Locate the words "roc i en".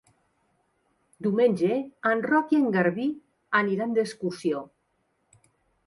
2.31-2.73